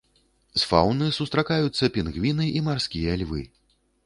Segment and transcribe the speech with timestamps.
[0.61, 3.41] З фаўны сустракаюцца пінгвіны і марскія львы.